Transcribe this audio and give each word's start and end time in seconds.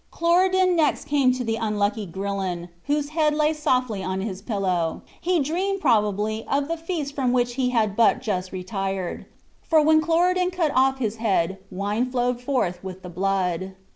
Cloridan 0.09 0.75
next 0.75 1.05
came 1.05 1.31
to 1.33 1.43
the 1.43 1.57
unlucky 1.57 2.07
Grillon, 2.07 2.69
whose 2.85 3.09
head 3.09 3.35
lay 3.35 3.53
softly 3.53 4.03
on 4.03 4.19
his 4.21 4.41
pillow. 4.41 5.03
He 5.21 5.39
dreamed 5.39 5.79
probably 5.79 6.43
of 6.47 6.67
the 6.67 6.75
feast 6.75 7.13
from 7.13 7.31
which 7.31 7.53
he 7.53 7.69
had 7.69 7.95
but 7.95 8.19
just 8.19 8.51
retired; 8.51 9.27
for 9.61 9.79
when 9.79 10.01
Cloridan 10.01 10.49
cut 10.49 10.71
off 10.73 10.97
his 10.97 11.17
head 11.17 11.59
wine 11.69 12.09
flowed 12.09 12.41
forth 12.41 12.83
with 12.83 13.03
the 13.03 13.09
blood. 13.09 13.75